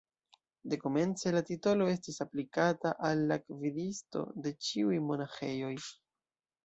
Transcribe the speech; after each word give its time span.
Dekomence 0.71 1.33
la 1.35 1.43
titolo 1.49 1.89
estis 1.91 2.17
aplikata 2.25 2.95
al 3.11 3.21
la 3.33 3.39
gvidisto 3.43 4.25
de 4.47 4.55
ĉiuj 4.69 4.97
monaĥejoj. 5.11 5.75